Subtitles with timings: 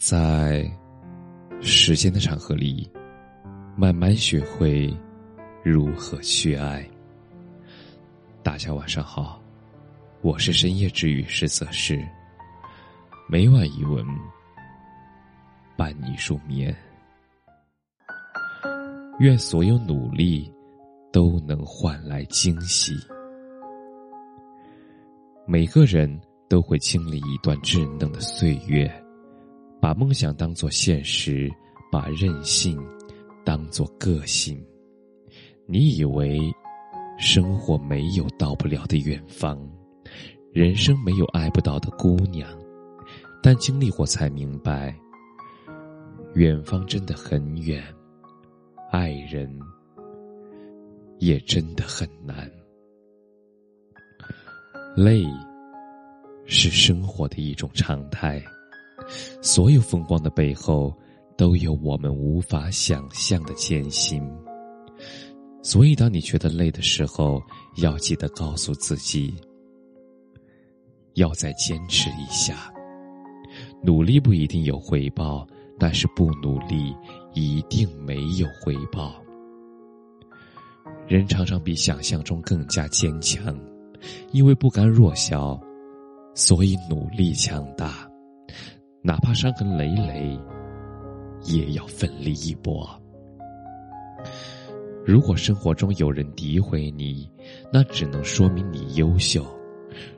[0.00, 0.66] 在
[1.60, 2.90] 时间的长河里，
[3.76, 4.90] 慢慢学会
[5.62, 6.88] 如何去爱。
[8.42, 9.38] 大家晚上好，
[10.22, 12.02] 我是深夜治愈师泽师，
[13.28, 14.02] 每晚一文
[15.76, 16.74] 伴你入眠。
[19.18, 20.50] 愿所有努力
[21.12, 22.94] 都能换来惊喜。
[25.46, 28.90] 每个人都会经历一段稚嫩的岁月。
[29.80, 31.50] 把梦想当作现实，
[31.90, 32.78] 把任性
[33.44, 34.62] 当作个性。
[35.66, 36.38] 你以为
[37.18, 39.58] 生活没有到不了的远方，
[40.52, 42.48] 人生没有爱不到的姑娘，
[43.42, 44.94] 但经历过才明白，
[46.34, 47.82] 远方真的很远，
[48.90, 49.48] 爱人
[51.18, 52.50] 也真的很难。
[54.96, 55.24] 累
[56.44, 58.42] 是生活的一种常态。
[59.42, 60.92] 所有风光的背后，
[61.36, 64.22] 都有我们无法想象的艰辛。
[65.62, 67.42] 所以，当你觉得累的时候，
[67.76, 69.34] 要记得告诉自己，
[71.14, 72.72] 要再坚持一下。
[73.82, 75.46] 努力不一定有回报，
[75.78, 76.94] 但是不努力
[77.34, 79.14] 一定没有回报。
[81.06, 83.58] 人常常比想象中更加坚强，
[84.32, 85.60] 因为不甘弱小，
[86.34, 88.09] 所以努力强大。
[89.02, 90.38] 哪怕伤痕累累，
[91.44, 92.88] 也要奋力一搏。
[95.06, 97.28] 如果生活中有人诋毁你，
[97.72, 99.42] 那只能说明你优秀；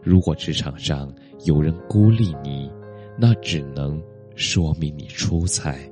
[0.02, 1.12] 如果职场上
[1.44, 2.70] 有人孤立你，
[3.16, 4.02] 那只能
[4.34, 5.88] 说明你出彩。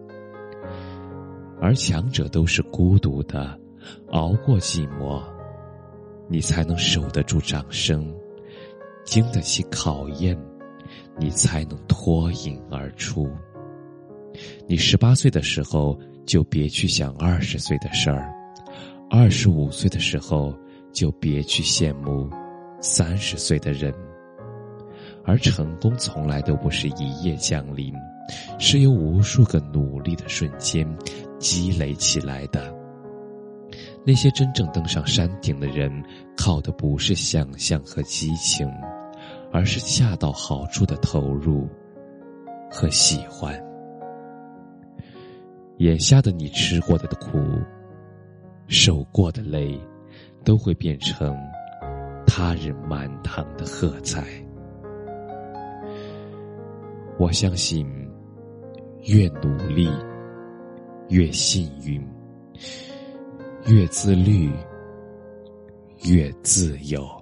[1.60, 3.56] 而强者都是孤独的，
[4.10, 5.22] 熬过寂寞，
[6.28, 8.12] 你才能守得住掌声，
[9.04, 10.36] 经得起考验。
[11.18, 13.28] 你才能脱颖而出。
[14.66, 18.32] 你十八岁的时候就别去想二十岁的事儿，
[19.10, 20.54] 二十五岁的时候
[20.92, 22.30] 就别去羡慕
[22.80, 23.92] 三十岁的人。
[25.24, 27.92] 而成功从来都不是一夜降临，
[28.58, 30.88] 是由无数个努力的瞬间
[31.38, 32.74] 积累起来的。
[34.04, 35.92] 那些真正登上山顶的人，
[36.36, 38.66] 靠的不是想象和激情。
[39.52, 41.68] 而是恰到好处的投入
[42.70, 43.60] 和喜欢。
[45.78, 47.38] 眼下的你吃过的苦、
[48.66, 49.80] 受过的累，
[50.44, 51.36] 都会变成
[52.26, 54.24] 他人满堂的喝彩。
[57.18, 57.86] 我相信，
[59.02, 59.90] 越努力，
[61.08, 62.00] 越幸运；
[63.66, 64.50] 越自律，
[66.04, 67.19] 越自由。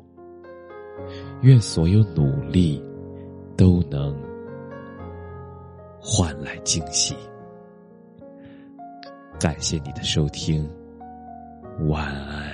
[1.42, 2.82] 愿所有努力
[3.56, 4.16] 都能
[6.00, 7.14] 换来惊喜。
[9.38, 10.68] 感谢你的收听，
[11.88, 12.47] 晚安。